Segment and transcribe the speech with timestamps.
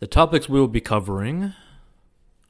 [0.00, 1.52] The topics we will be covering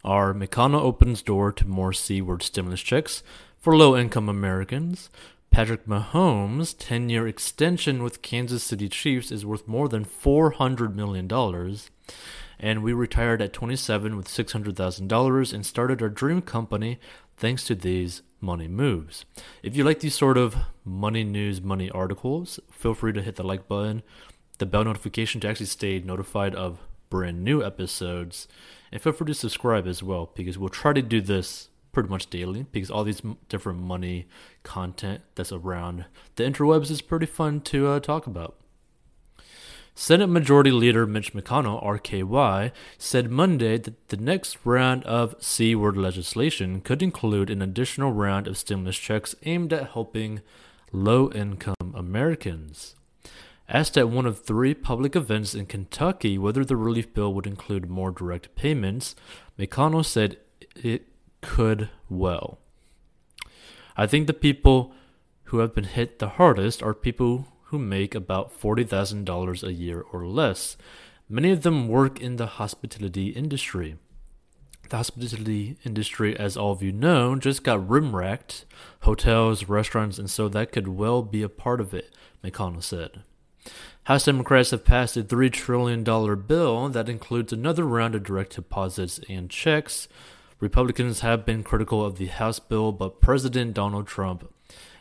[0.04, 1.92] are McConnell opens door to more
[2.22, 3.24] word stimulus checks
[3.58, 5.10] for low income Americans.
[5.50, 11.28] Patrick Mahomes' 10 year extension with Kansas City Chiefs is worth more than $400 million.
[12.60, 17.00] And we retired at 27 with $600,000 and started our dream company
[17.36, 19.24] thanks to these money moves.
[19.64, 20.54] If you like these sort of
[20.84, 24.04] money news, money articles, feel free to hit the like button,
[24.58, 26.78] the bell notification to actually stay notified of
[27.10, 28.48] brand new episodes.
[28.90, 32.30] And feel free to subscribe as well because we'll try to do this pretty much
[32.30, 34.26] daily because all these different money
[34.62, 36.06] content that's around
[36.36, 38.56] the interwebs is pretty fun to uh, talk about.
[39.94, 45.96] Senate Majority Leader Mitch McConnell, RKY, said Monday that the next round of C word
[45.96, 50.40] legislation could include an additional round of stimulus checks aimed at helping
[50.92, 52.94] low income Americans.
[53.72, 57.88] Asked at one of three public events in Kentucky whether the relief bill would include
[57.88, 59.14] more direct payments,
[59.56, 60.38] McConnell said
[60.74, 61.06] it
[61.40, 62.58] could well.
[63.96, 64.92] I think the people
[65.44, 70.26] who have been hit the hardest are people who make about $40,000 a year or
[70.26, 70.76] less.
[71.28, 73.96] Many of them work in the hospitality industry.
[74.88, 78.64] The hospitality industry, as all of you know, just got rim racked
[79.02, 83.22] hotels, restaurants, and so that could well be a part of it, McConnell said.
[84.04, 89.20] House Democrats have passed a $3 trillion bill that includes another round of direct deposits
[89.28, 90.08] and checks.
[90.58, 94.50] Republicans have been critical of the House bill, but President Donald Trump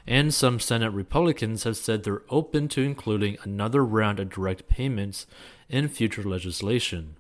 [0.09, 5.27] and some Senate Republicans have said they're open to including another round of direct payments
[5.69, 7.15] in future legislation.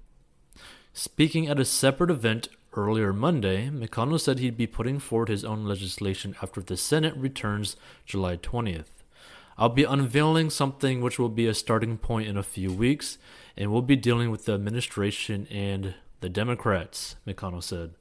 [0.91, 5.65] Speaking at a separate event earlier Monday, McConnell said he'd be putting forward his own
[5.65, 7.75] legislation after the Senate returns
[8.07, 8.98] July 20th.
[9.59, 13.17] I'll be unveiling something which will be a starting point in a few weeks,
[13.57, 17.93] and we'll be dealing with the administration and the Democrats, McConnell said.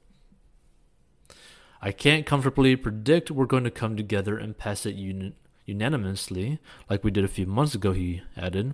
[1.81, 5.33] I can't comfortably predict we're going to come together and pass it un-
[5.65, 6.59] unanimously,
[6.89, 8.73] like we did a few months ago, he added.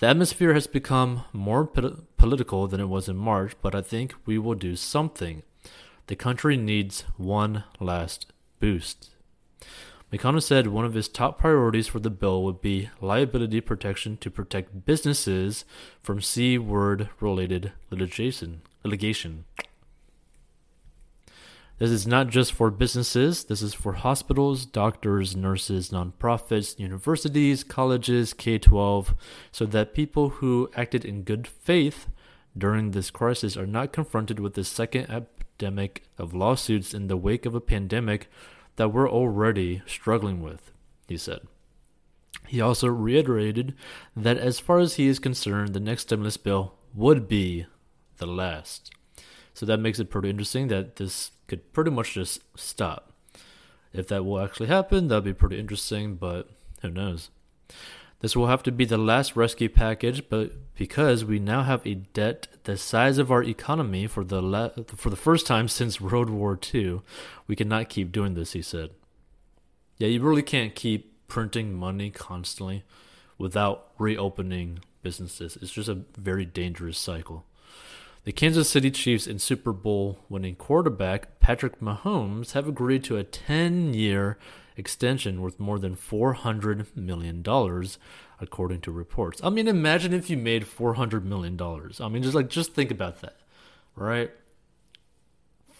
[0.00, 4.14] The atmosphere has become more po- political than it was in March, but I think
[4.26, 5.42] we will do something.
[6.06, 9.08] The country needs one last boost.
[10.12, 14.30] McConnell said one of his top priorities for the bill would be liability protection to
[14.30, 15.64] protect businesses
[16.02, 18.62] from C word related litigation.
[18.82, 19.44] litigation.
[21.78, 28.34] This is not just for businesses, this is for hospitals, doctors, nurses, nonprofits, universities, colleges,
[28.34, 29.14] K 12,
[29.50, 32.08] so that people who acted in good faith
[32.58, 37.46] during this crisis are not confronted with the second epidemic of lawsuits in the wake
[37.46, 38.28] of a pandemic
[38.76, 40.72] that we're already struggling with,
[41.08, 41.40] he said.
[42.46, 43.74] He also reiterated
[44.16, 47.66] that as far as he is concerned, the next stimulus bill would be
[48.18, 48.90] the last.
[49.54, 53.12] So that makes it pretty interesting that this could pretty much just stop.
[53.92, 56.48] If that will actually happen, that'd be pretty interesting, but
[56.82, 57.30] who knows?
[58.20, 61.94] This will have to be the last rescue package, but because we now have a
[61.94, 66.58] debt the size of our economy for the for the first time since World War
[66.72, 67.00] II,
[67.46, 68.90] we cannot keep doing this, he said.
[69.98, 72.84] Yeah, you really can't keep printing money constantly
[73.38, 75.56] without reopening businesses.
[75.60, 77.46] It's just a very dangerous cycle.
[78.24, 83.24] The Kansas City Chiefs and Super Bowl winning quarterback Patrick Mahomes have agreed to a
[83.24, 84.36] 10 year
[84.80, 87.44] extension worth more than $400 million,
[88.40, 89.40] according to reports.
[89.44, 91.60] I mean, imagine if you made $400 million.
[92.00, 93.36] I mean, just like, just think about that,
[93.94, 94.30] right?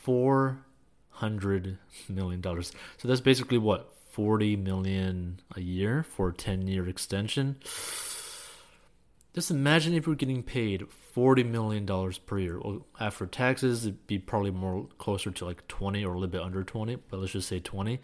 [0.07, 1.79] $400
[2.09, 2.43] million.
[2.43, 3.93] So that's basically what?
[4.11, 7.57] 40 million a year for a 10 year extension.
[9.33, 10.87] Just imagine if we're getting paid
[11.17, 11.87] $40 million
[12.27, 12.61] per year.
[12.99, 16.65] After taxes, it'd be probably more closer to like 20 or a little bit under
[16.65, 18.01] 20, but let's just say 20.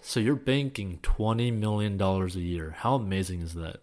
[0.00, 2.74] So you're banking $20 million a year.
[2.78, 3.78] How amazing is that?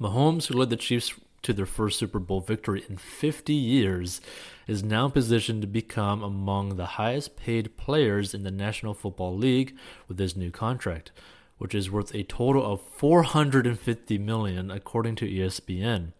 [0.00, 4.20] Mahomes, who led the Chiefs to their first Super Bowl victory in 50 years,
[4.66, 9.76] is now positioned to become among the highest paid players in the National Football League
[10.08, 11.10] with his new contract,
[11.58, 16.12] which is worth a total of 450 million according to ESPN,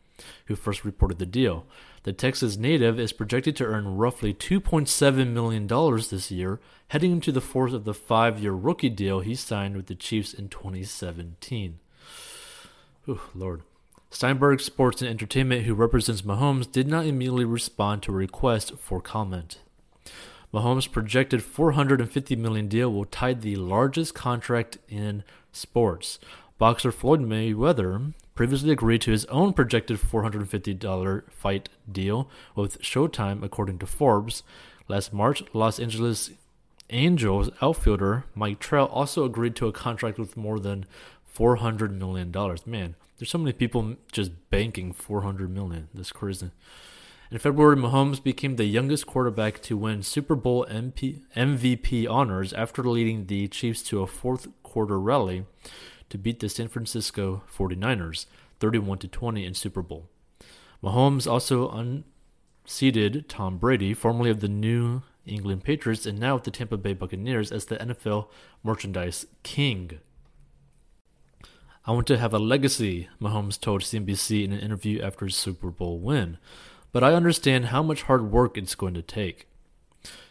[0.46, 1.66] who first reported the deal.
[2.04, 6.58] The Texas native is projected to earn roughly $2.7 million this year,
[6.88, 10.34] heading into the fourth of the five year rookie deal he signed with the Chiefs
[10.34, 11.78] in 2017.
[13.04, 13.62] Whew, Lord.
[14.10, 19.00] Steinberg Sports and Entertainment, who represents Mahomes, did not immediately respond to a request for
[19.00, 19.58] comment.
[20.52, 26.18] Mahomes' projected 450 million deal will tie the largest contract in sports.
[26.58, 33.78] Boxer Floyd Mayweather previously agreed to his own projected $450 fight deal with Showtime, according
[33.78, 34.42] to Forbes.
[34.88, 36.30] Last March, Los Angeles
[36.90, 40.84] Angels outfielder Mike Trout also agreed to a contract with more than
[41.36, 42.30] $400 million.
[42.66, 45.88] Man, there's so many people just banking $400 million.
[45.94, 46.50] That's crazy.
[47.30, 52.82] In February, Mahomes became the youngest quarterback to win Super Bowl MP, MVP honors after
[52.82, 55.46] leading the Chiefs to a fourth quarter rally
[56.12, 58.26] to beat the San Francisco 49ers
[58.60, 60.08] 31 20 in Super Bowl.
[60.82, 61.68] Mahomes also
[62.64, 66.94] unseated Tom Brady, formerly of the New England Patriots and now with the Tampa Bay
[66.94, 68.28] Buccaneers, as the NFL
[68.62, 69.98] merchandise king.
[71.84, 75.70] I want to have a legacy, Mahomes told CNBC in an interview after his Super
[75.70, 76.38] Bowl win
[76.92, 79.48] but I understand how much hard work it's going to take.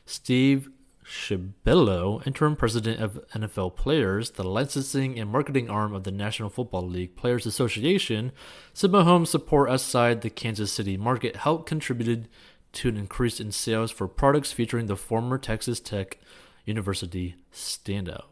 [0.06, 0.70] Steve
[1.12, 6.88] Scebelo, interim president of NFL Players, the licensing and marketing arm of the National Football
[6.88, 8.32] League Players Association,
[8.74, 12.30] said Mahomes' support outside the Kansas City market helped contributed
[12.74, 16.18] to an increase in sales for products featuring the former Texas Tech
[16.66, 18.26] University standout.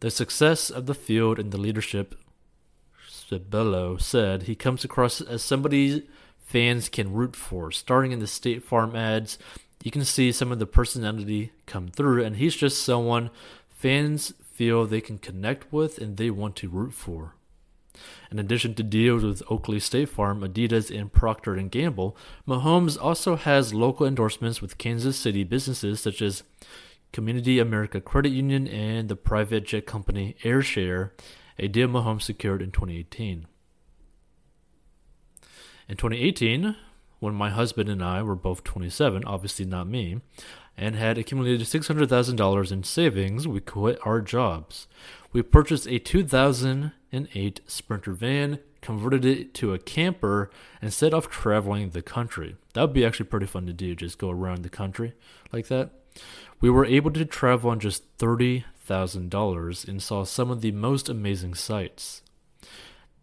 [0.00, 2.14] The success of the field and the leadership,
[3.08, 6.06] Scebelo said, he comes across as somebody
[6.38, 7.72] fans can root for.
[7.72, 9.38] Starting in the State Farm ads,
[9.82, 13.30] you can see some of the personality come through, and he's just someone
[13.68, 17.34] fans feel they can connect with and they want to root for.
[18.30, 22.16] In addition to deals with Oakley State Farm, Adidas, and Procter & Gamble,
[22.46, 26.42] Mahomes also has local endorsements with Kansas City businesses such as
[27.12, 31.10] Community America Credit Union and the private jet company AirShare,
[31.58, 33.46] a deal Mahomes secured in 2018.
[35.88, 36.76] In 2018,
[37.20, 40.20] when my husband and I were both 27, obviously not me,
[40.76, 44.86] and had accumulated $600,000 in savings, we quit our jobs.
[45.32, 50.50] We purchased a 2008 Sprinter van, converted it to a camper,
[50.80, 52.56] and set off traveling the country.
[52.74, 55.14] That would be actually pretty fun to do, just go around the country
[55.52, 55.90] like that.
[56.60, 61.54] We were able to travel on just $30,000 and saw some of the most amazing
[61.54, 62.22] sights.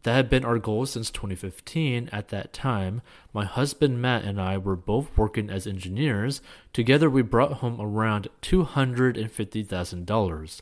[0.06, 2.10] That had been our goal since 2015.
[2.12, 3.02] At that time,
[3.34, 6.44] my husband Matt and I were both working as engineers.
[6.74, 10.62] Together, we brought home around $250,000.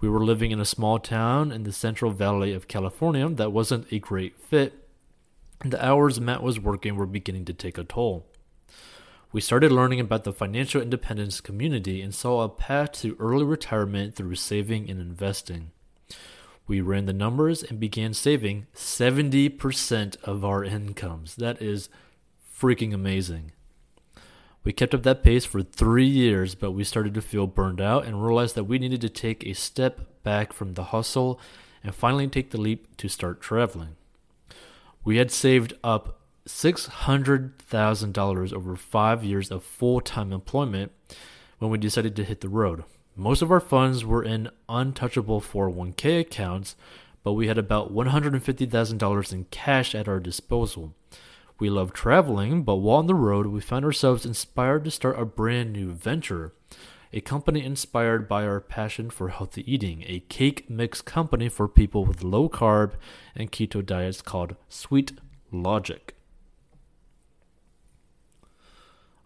[0.00, 3.92] We were living in a small town in the Central Valley of California that wasn't
[3.92, 4.88] a great fit.
[5.64, 8.26] The hours Matt was working were beginning to take a toll.
[9.32, 14.14] We started learning about the financial independence community and saw a path to early retirement
[14.14, 15.72] through saving and investing.
[16.68, 21.36] We ran the numbers and began saving 70% of our incomes.
[21.36, 21.88] That is
[22.56, 23.52] freaking amazing.
[24.64, 28.04] We kept up that pace for three years, but we started to feel burned out
[28.04, 31.40] and realized that we needed to take a step back from the hustle
[31.82, 33.96] and finally take the leap to start traveling.
[35.04, 40.92] We had saved up $600,000 over five years of full time employment
[41.58, 42.84] when we decided to hit the road.
[43.20, 46.76] Most of our funds were in untouchable 401k accounts,
[47.24, 50.94] but we had about $150,000 in cash at our disposal.
[51.58, 55.24] We love traveling, but while on the road, we found ourselves inspired to start a
[55.24, 56.52] brand new venture.
[57.12, 62.04] A company inspired by our passion for healthy eating, a cake mix company for people
[62.04, 62.92] with low carb
[63.34, 65.14] and keto diets called Sweet
[65.50, 66.14] Logic.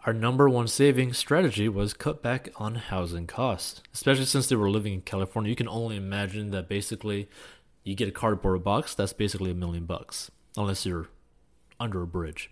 [0.04, 4.68] Our number one saving strategy was cut back on housing costs, especially since they were
[4.68, 5.49] living in California.
[5.49, 7.28] You can only imagine that basically
[7.85, 11.06] you get a cardboard box, that's basically a million bucks, unless you're
[11.78, 12.50] under a bridge.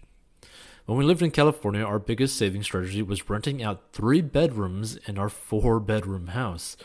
[0.87, 5.19] When we lived in California, our biggest saving strategy was renting out three bedrooms in
[5.19, 6.77] our four bedroom house.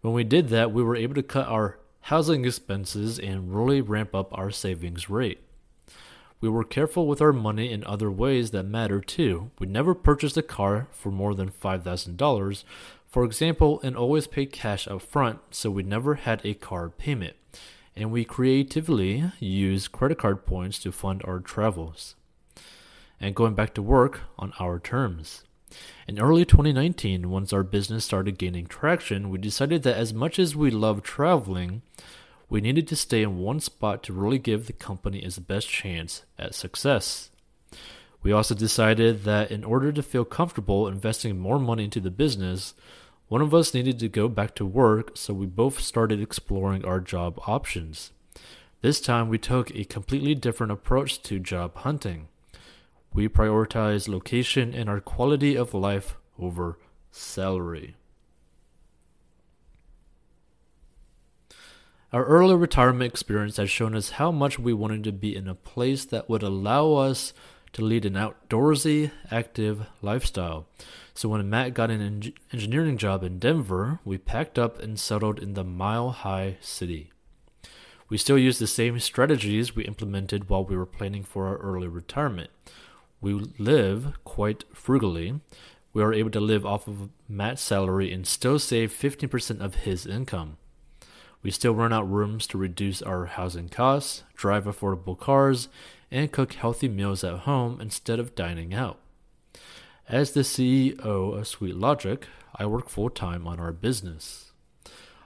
[0.00, 4.14] When we did that, we were able to cut our housing expenses and really ramp
[4.14, 5.40] up our savings rate.
[6.44, 9.50] We were careful with our money in other ways that matter too.
[9.58, 12.64] We never purchased a car for more than $5,000,
[13.06, 17.36] for example, and always paid cash up front, so we never had a car payment.
[17.96, 22.14] And we creatively used credit card points to fund our travels.
[23.18, 25.44] And going back to work on our terms.
[26.06, 30.54] In early 2019, once our business started gaining traction, we decided that as much as
[30.54, 31.80] we love traveling,
[32.48, 36.24] we needed to stay in one spot to really give the company its best chance
[36.38, 37.30] at success.
[38.22, 42.74] We also decided that in order to feel comfortable investing more money into the business,
[43.28, 47.00] one of us needed to go back to work, so we both started exploring our
[47.00, 48.12] job options.
[48.80, 52.28] This time, we took a completely different approach to job hunting.
[53.14, 56.78] We prioritized location and our quality of life over
[57.10, 57.96] salary.
[62.14, 65.54] Our early retirement experience has shown us how much we wanted to be in a
[65.56, 67.32] place that would allow us
[67.72, 70.68] to lead an outdoorsy, active lifestyle.
[71.12, 75.40] So when Matt got an en- engineering job in Denver, we packed up and settled
[75.40, 77.10] in the Mile High City.
[78.08, 81.88] We still use the same strategies we implemented while we were planning for our early
[81.88, 82.50] retirement.
[83.20, 85.40] We live quite frugally.
[85.92, 90.06] We are able to live off of Matt's salary and still save 15% of his
[90.06, 90.58] income.
[91.44, 95.68] We still run out rooms to reduce our housing costs, drive affordable cars,
[96.10, 98.98] and cook healthy meals at home instead of dining out.
[100.08, 104.52] As the CEO of Sweet Logic, I work full time on our business.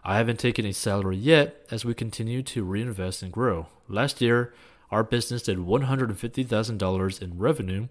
[0.03, 3.69] I haven't taken a salary yet as we continue to reinvest and grow.
[3.87, 4.53] Last year,
[4.91, 7.87] our business did $150,000 in revenue,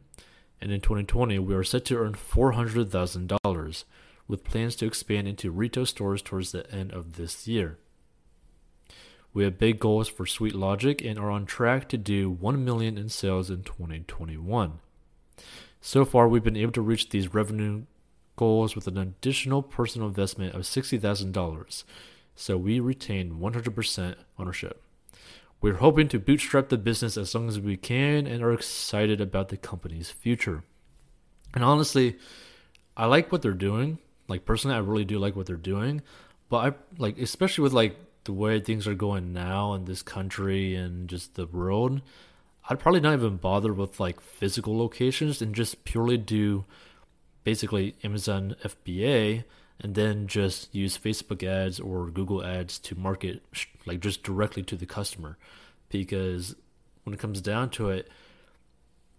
[0.59, 3.83] and in 2020, we are set to earn $400,000
[4.27, 7.77] with plans to expand into retail stores towards the end of this year.
[9.37, 12.97] We have big goals for Sweet Logic and are on track to do 1 million
[12.97, 14.79] in sales in 2021.
[15.79, 17.83] So far, we've been able to reach these revenue
[18.35, 21.83] goals with an additional personal investment of $60,000,
[22.35, 24.81] so we retain 100% ownership.
[25.61, 29.49] We're hoping to bootstrap the business as long as we can and are excited about
[29.49, 30.63] the company's future.
[31.53, 32.17] And honestly,
[32.97, 33.99] I like what they're doing.
[34.27, 36.01] Like personally, I really do like what they're doing,
[36.49, 37.97] but I like especially with like
[38.27, 42.01] the way things are going now in this country and just the world,
[42.69, 46.65] I'd probably not even bother with like physical locations and just purely do
[47.45, 49.45] basically Amazon FBA
[49.79, 53.41] and then just use Facebook ads or Google ads to market
[53.85, 55.37] like just directly to the customer.
[55.87, 56.53] Because
[57.05, 58.09] when it comes down to it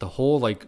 [0.00, 0.66] the whole like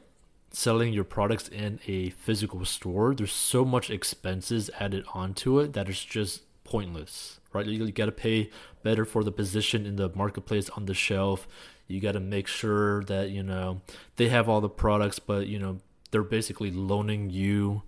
[0.51, 5.91] selling your products in a physical store there's so much expenses added onto it that
[5.91, 7.67] it's just pointless right?
[7.67, 8.51] You, you got to pay
[8.83, 11.49] better for the position in the marketplace on the shelf.
[11.87, 13.81] You got to make sure that you know
[14.17, 15.79] they have all the products, but you know
[16.11, 17.83] they're basically loaning you.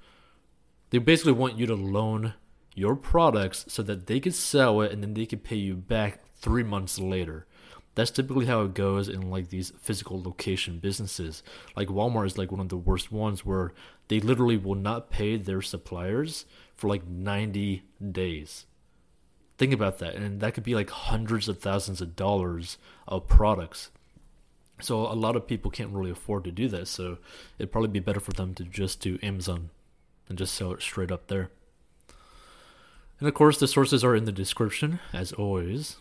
[0.90, 2.34] They basically want you to loan
[2.74, 6.20] your products so that they can sell it and then they can pay you back
[6.34, 7.46] three months later.
[7.94, 11.42] That's typically how it goes in like these physical location businesses.
[11.76, 13.72] Like Walmart is like one of the worst ones where
[14.08, 18.66] they literally will not pay their suppliers for like 90 days
[19.62, 20.16] Think about that.
[20.16, 23.92] And that could be like hundreds of thousands of dollars of products.
[24.80, 26.88] So a lot of people can't really afford to do that.
[26.88, 27.18] So
[27.60, 29.70] it'd probably be better for them to just do Amazon
[30.28, 31.50] and just sell it straight up there.
[33.20, 35.98] And of course, the sources are in the description, as always.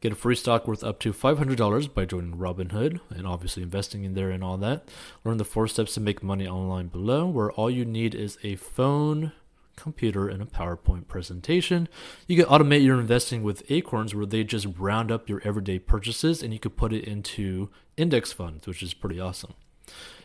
[0.00, 4.14] Get a free stock worth up to $500 by joining Robinhood and obviously investing in
[4.14, 4.88] there and all that.
[5.24, 8.56] Learn the four steps to make money online below, where all you need is a
[8.56, 9.30] phone,
[9.76, 11.88] computer and a PowerPoint presentation.
[12.26, 16.42] You can automate your investing with Acorns where they just round up your everyday purchases
[16.42, 19.54] and you could put it into index funds, which is pretty awesome.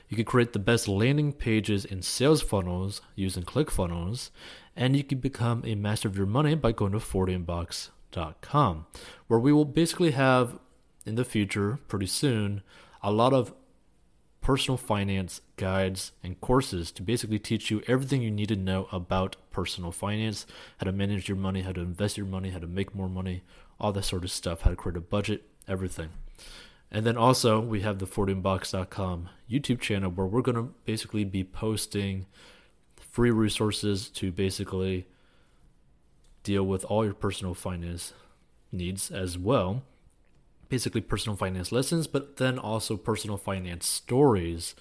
[0.10, 4.30] You could create the best landing pages and sales funnels using ClickFunnels,
[4.76, 8.86] and you can become a master of your money by going to 40inbox.com,
[9.28, 10.60] where we will basically have
[11.06, 12.62] in the future, pretty soon,
[13.02, 13.54] a lot of
[14.48, 19.36] personal finance guides and courses to basically teach you everything you need to know about
[19.52, 20.46] personal finance,
[20.78, 23.44] how to manage your money, how to invest your money, how to make more money,
[23.78, 26.08] all that sort of stuff, how to create a budget, everything.
[26.90, 31.44] And then also, we have the 40inbox.com YouTube channel where we're going to basically be
[31.44, 32.26] posting
[32.96, 35.08] free resources to basically
[36.44, 38.14] deal with all your personal finance
[38.72, 39.84] needs as well
[40.70, 44.76] basically personal finance lessons, but then also personal finance stories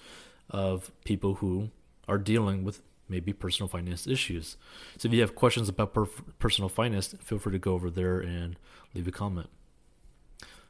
[0.49, 1.69] of people who
[2.07, 4.57] are dealing with maybe personal finance issues.
[4.97, 6.05] So if you have questions about per-
[6.39, 8.57] personal finance, feel free to go over there and
[8.93, 9.49] leave a comment.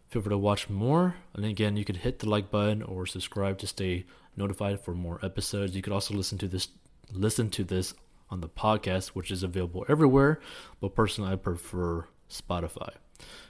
[0.09, 1.15] Feel free to watch more.
[1.33, 4.05] And again, you could hit the like button or subscribe to stay
[4.35, 5.75] notified for more episodes.
[5.75, 6.69] You could also listen to this
[7.13, 7.93] listen to this
[8.29, 10.39] on the podcast, which is available everywhere.
[10.79, 12.91] But personally, I prefer Spotify.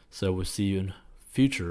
[0.09, 0.93] So we'll see you in
[1.37, 1.65] future